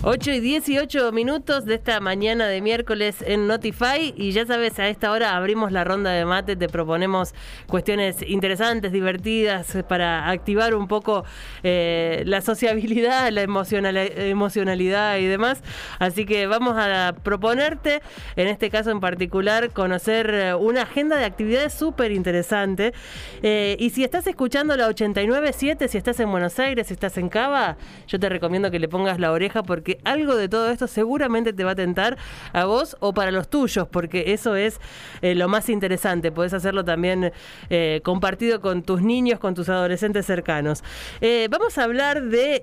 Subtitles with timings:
[0.00, 4.88] 8 y 18 minutos de esta mañana de miércoles en Notify y ya sabes, a
[4.88, 7.34] esta hora abrimos la ronda de mate, te proponemos
[7.66, 11.24] cuestiones interesantes, divertidas, para activar un poco
[11.64, 15.64] eh, la sociabilidad, la emocionalidad y demás.
[15.98, 18.00] Así que vamos a proponerte,
[18.36, 22.92] en este caso en particular, conocer eh, una agenda de actividades súper interesante.
[23.42, 27.28] Eh, y si estás escuchando la 89.7, si estás en Buenos Aires, si estás en
[27.28, 30.86] Cava, yo te recomiendo que le pongas la oreja porque que algo de todo esto
[30.86, 32.18] seguramente te va a tentar
[32.52, 34.80] a vos o para los tuyos, porque eso es
[35.22, 36.30] eh, lo más interesante.
[36.30, 37.32] Podés hacerlo también
[37.70, 40.84] eh, compartido con tus niños, con tus adolescentes cercanos.
[41.22, 42.60] Eh, vamos a hablar de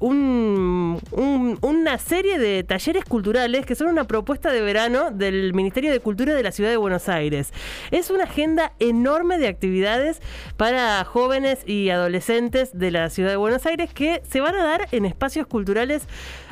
[0.00, 6.32] una serie de talleres culturales que son una propuesta de verano del Ministerio de Cultura
[6.34, 7.52] de la Ciudad de Buenos Aires.
[7.90, 10.22] Es una agenda enorme de actividades
[10.56, 14.88] para jóvenes y adolescentes de la Ciudad de Buenos Aires que se van a dar
[14.92, 16.06] en espacios culturales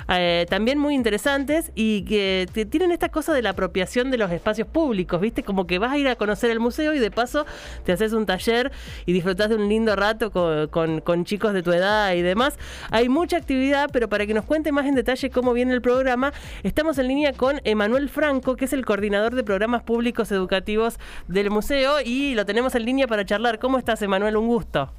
[0.09, 4.67] eh, también muy interesantes y que tienen esta cosa de la apropiación de los espacios
[4.67, 5.43] públicos, ¿viste?
[5.43, 7.45] Como que vas a ir a conocer el museo y de paso
[7.85, 8.73] te haces un taller
[9.05, 12.59] y disfrutas de un lindo rato con, chicos de tu edad y demás.
[12.91, 16.33] Hay mucha actividad, pero para que nos cuente más en detalle cómo viene el programa,
[16.63, 21.51] estamos en línea con Emanuel Franco, que es el coordinador de programas públicos educativos del
[21.51, 23.59] museo y lo tenemos en línea para charlar.
[23.59, 24.37] ¿Cómo estás, Emanuel?
[24.37, 24.91] Un gusto.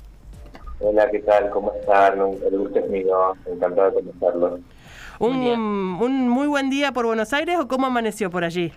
[0.81, 1.49] Hola, ¿qué tal?
[1.49, 2.19] ¿Cómo están?
[2.19, 3.33] El gusto es mío.
[3.47, 4.59] Encantado de conocerlos
[5.19, 8.71] un, muy buen día por Buenos Aires o cómo amaneció por allí?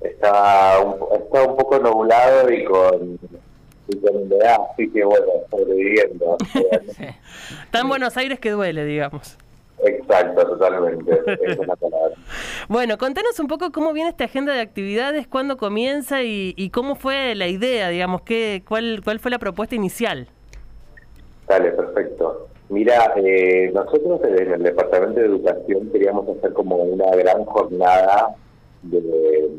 [0.00, 3.18] Está un, está un poco nublado y con,
[3.88, 6.36] y con humedad, así que bueno, sobreviviendo.
[7.64, 9.36] Está en Buenos Aires que duele, digamos.
[9.84, 11.20] Exacto, totalmente.
[11.42, 12.14] es una palabra.
[12.68, 16.94] Bueno, contanos un poco cómo viene esta agenda de actividades, cuándo comienza y, y cómo
[16.94, 20.28] fue la idea, digamos, qué, cuál, cuál fue la propuesta inicial.
[21.48, 22.48] Dale, perfecto.
[22.72, 28.34] Mira, eh, nosotros en el Departamento de Educación queríamos hacer como una gran jornada
[28.80, 29.50] de,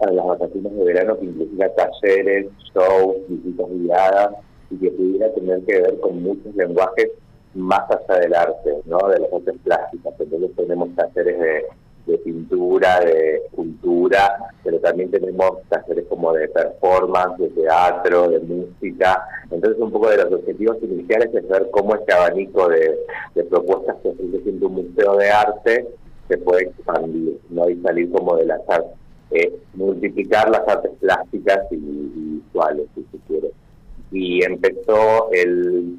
[0.00, 4.34] las vacaciones de verano que incluía talleres, shows, visitas guiadas
[4.70, 7.08] y que pudiera tener que ver con muchos lenguajes
[7.54, 8.98] más allá del arte, ¿no?
[9.08, 10.12] de las artes plásticas.
[10.20, 11.64] Entonces tenemos talleres de
[12.06, 19.26] de pintura, de escultura, pero también tenemos talleres como de performance, de teatro, de música.
[19.50, 22.98] Entonces un poco de los objetivos iniciales es ver cómo este abanico de,
[23.48, 25.86] propuestas que ofrece siempre un museo de arte
[26.28, 27.68] se puede expandir, ¿no?
[27.68, 28.92] Y salir como de las artes,
[29.32, 33.50] eh, multiplicar las artes plásticas y, visuales, si se quiere.
[34.12, 35.98] Y empezó el,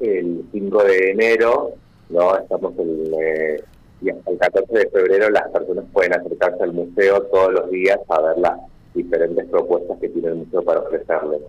[0.00, 1.72] el 5 de enero,
[2.08, 2.36] ¿no?
[2.36, 3.14] Estamos en...
[3.20, 3.64] Eh,
[4.06, 8.38] el 14 de febrero las personas pueden acercarse al museo todos los días a ver
[8.38, 8.58] las
[8.94, 11.42] diferentes propuestas que tiene el museo para ofrecerles.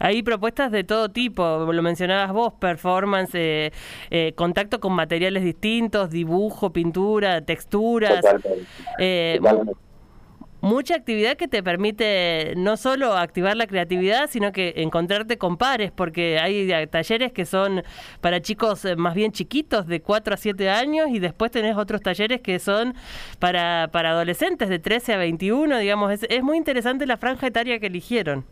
[0.00, 3.72] Hay propuestas de todo tipo, lo mencionabas vos, performance, eh,
[4.10, 8.24] eh, contacto con materiales distintos, dibujo, pintura, texturas.
[9.00, 9.40] Eh,
[10.60, 15.90] mucha actividad que te permite no solo activar la creatividad, sino que encontrarte con pares,
[15.92, 17.82] porque hay talleres que son
[18.20, 22.00] para chicos eh, más bien chiquitos, de 4 a 7 años, y después tenés otros
[22.00, 22.94] talleres que son
[23.38, 26.12] para, para adolescentes, de 13 a 21, digamos.
[26.12, 28.44] Es, es muy interesante la franja etaria que eligieron.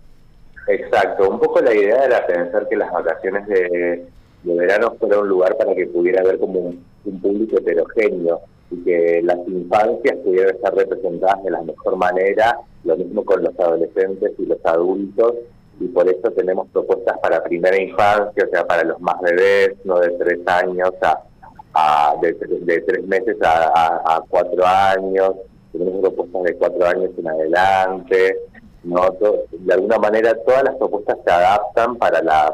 [0.69, 4.07] Exacto, un poco la idea era pensar que las vacaciones de,
[4.43, 6.75] verano fuera un lugar para que pudiera haber como
[7.05, 8.41] un público heterogéneo
[8.71, 13.59] y que las infancias pudieran estar representadas de la mejor manera, lo mismo con los
[13.59, 15.35] adolescentes y los adultos,
[15.79, 19.99] y por eso tenemos propuestas para primera infancia, o sea, para los más bebés, no
[19.99, 25.33] de tres años a, de, tres meses a, cuatro años,
[25.73, 28.39] tenemos propuestas de cuatro años en adelante,
[28.85, 29.11] no
[29.51, 32.53] de alguna manera todas las propuestas se adaptan para las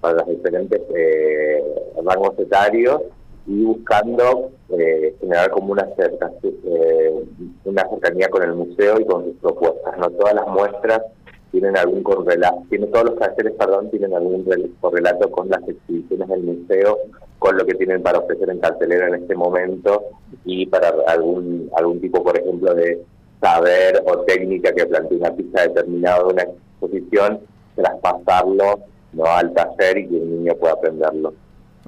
[0.00, 1.64] para los diferentes eh,
[2.04, 3.00] rangos etarios
[3.46, 7.24] y buscando eh, generar como eh,
[7.64, 9.98] una cercanía con el museo y con sus propuestas.
[9.98, 11.02] No todas las muestras
[11.50, 14.44] tienen algún correlato, tienen todos los talleres, perdón, tienen algún
[14.80, 16.98] correlato con las exhibiciones del museo,
[17.38, 20.02] con lo que tienen para ofrecer en cartelera en este momento
[20.44, 23.02] y para algún algún tipo, por ejemplo, de
[23.40, 27.40] saber o técnica que plantea una pista determinada de una exposición,
[27.76, 28.80] traspasarlo
[29.12, 31.34] no al taller y que el niño pueda aprenderlo.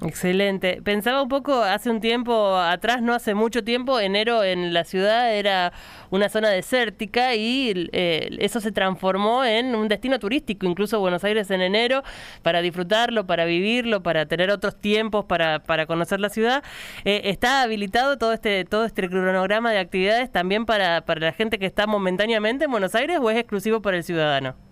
[0.02, 0.82] Excelente.
[0.82, 5.34] Pensaba un poco hace un tiempo atrás, no hace mucho tiempo, enero en la ciudad
[5.34, 5.72] era
[6.10, 11.50] una zona desértica y eh, eso se transformó en un destino turístico, incluso Buenos Aires
[11.50, 12.02] en enero,
[12.42, 16.62] para disfrutarlo, para vivirlo, para tener otros tiempos para, para conocer la ciudad.
[17.04, 21.58] Eh, ¿Está habilitado todo este, todo este cronograma de actividades también para, para la gente
[21.58, 24.65] que está momentáneamente en Buenos Aires o es exclusivo para el ciudadano?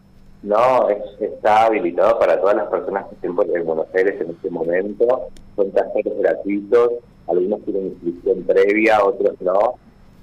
[0.44, 5.29] No, está habilitado para todas las personas que estén en Buenos Aires en este momento.
[5.56, 6.91] Son talleres gratuitos,
[7.26, 9.76] algunos tienen inscripción previa, otros no,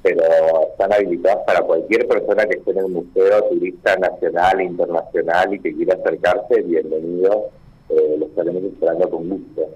[0.03, 0.21] pero
[0.69, 5.75] están habilitados para cualquier persona que esté en el museo, turista nacional, internacional y que
[5.75, 7.49] quiera acercarse, bienvenido.
[7.89, 9.69] Eh, lo estaremos esperando con gusto.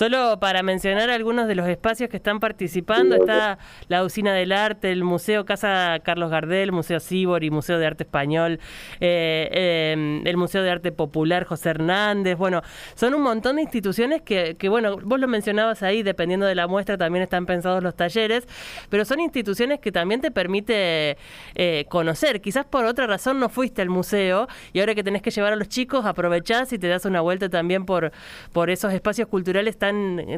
[0.00, 3.58] Solo para mencionar algunos de los espacios que están participando, está
[3.88, 8.60] la Usina del Arte, el Museo Casa Carlos Gardel, Museo Cibor Museo de Arte Español,
[8.98, 12.38] eh, em, el Museo de Arte Popular José Hernández.
[12.38, 12.62] Bueno,
[12.94, 16.66] son un montón de instituciones que, que, bueno, vos lo mencionabas ahí, dependiendo de la
[16.66, 18.48] muestra también están pensados los talleres,
[18.88, 21.18] pero son instituciones que también te permite
[21.54, 22.40] eh, conocer.
[22.40, 25.56] Quizás por otra razón no fuiste al museo y ahora que tenés que llevar a
[25.56, 28.12] los chicos, aprovechás y te das una vuelta también por,
[28.54, 29.89] por esos espacios culturales tan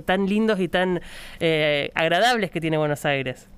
[0.04, 1.00] tan, lindos y tan
[1.40, 3.48] eh, agradables que tiene Buenos Aires.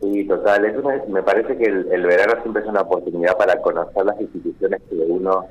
[0.00, 0.64] Sí, total.
[0.64, 4.96] Es me parece que el, verano siempre es una oportunidad para conocer las instituciones que
[4.96, 5.46] uno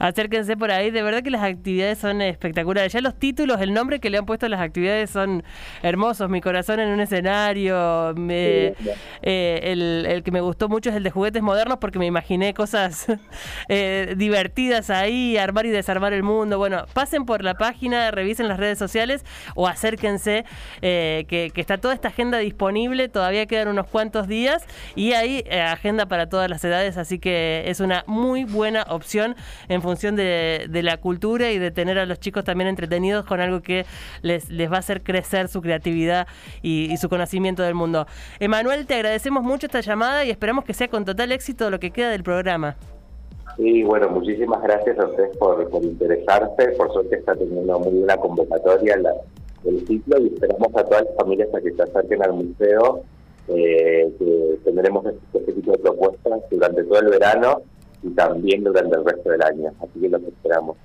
[0.00, 0.90] acérquense por ahí.
[0.90, 2.92] De verdad que las actividades son espectaculares.
[2.92, 5.44] Ya los títulos, el nombre que le han puesto a las actividades son
[5.82, 6.28] hermosos.
[6.28, 8.14] Mi corazón en un escenario.
[8.18, 13.06] Eh, el, que me gustó mucho es el de juguetes modernos porque me imaginé cosas
[13.68, 16.58] eh, divertidas ahí, armar y desarmar el mundo.
[16.58, 19.24] Bueno, pasen por la página, revisen las redes sociales
[19.54, 20.44] o acérquense,
[20.80, 23.10] eh, que, está toda esta agenda disponible.
[23.10, 24.64] Todavía quedan unos cuantos días
[24.94, 29.36] y hay agenda para todas las edades, así que es una muy buena opción
[29.68, 33.60] en función de, la cultura y de tener a los chicos también entretenidos con algo
[33.60, 33.84] que
[34.22, 36.26] les, les va a hacer crecer su creatividad
[36.62, 38.06] y, su conocimiento del mundo.
[38.40, 41.90] Emanuel, te agradecemos mucho esta llamada y esperamos que sea con total éxito lo que
[41.90, 42.76] queda del programa.
[43.56, 46.68] Sí, bueno, muchísimas gracias a ustedes por, interesarse.
[46.76, 49.12] Por suerte está teniendo muy buena convocatoria la,
[49.64, 53.02] el ciclo y esperamos a todas las familias a que se acerquen al museo,
[53.48, 57.62] eh, que tendremos este, este tipo de propuestas durante todo el verano
[58.02, 59.72] y también durante el resto del año.
[59.80, 60.76] Así que los esperamos.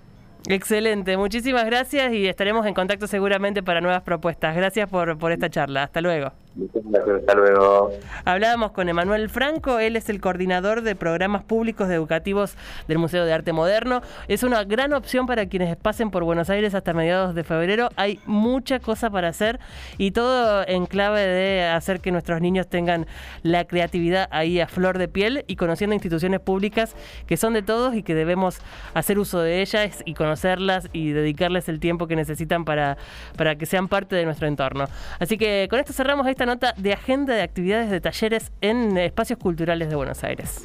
[0.48, 4.56] Excelente, muchísimas gracias y estaremos en contacto seguramente para nuevas propuestas.
[4.56, 5.84] Gracias por, por esta charla.
[5.84, 6.32] Hasta luego.
[6.56, 7.92] Hasta luego.
[8.24, 12.56] Hablábamos con Emanuel Franco, él es el coordinador de programas públicos educativos
[12.88, 14.02] del Museo de Arte Moderno.
[14.30, 17.90] Es una gran opción para quienes pasen por Buenos Aires hasta mediados de febrero.
[17.98, 19.60] Hay mucha cosa para hacer
[19.98, 23.06] y todo en clave de hacer que nuestros niños tengan
[23.44, 26.96] la creatividad ahí a flor de piel y conociendo instituciones públicas
[27.28, 28.60] que son de todos y que debemos
[28.94, 32.98] hacer uso de ellas y conocerlas y dedicarles el tiempo que necesitan para,
[33.36, 34.86] para que sean parte de nuestro entorno.
[35.20, 39.90] Así que con esto cerramos nota de agenda de actividades de talleres en espacios culturales
[39.90, 40.64] de Buenos Aires.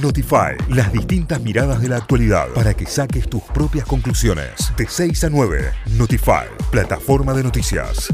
[0.00, 4.72] Notify, las distintas miradas de la actualidad para que saques tus propias conclusiones.
[4.76, 8.08] De 6 a 9, Notify, plataforma de noticias.